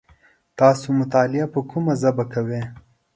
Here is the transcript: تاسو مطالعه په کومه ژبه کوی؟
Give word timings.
تاسو 0.59 0.87
مطالعه 0.99 1.45
په 1.53 1.59
کومه 1.69 1.93
ژبه 2.01 2.23
کوی؟ 2.33 2.61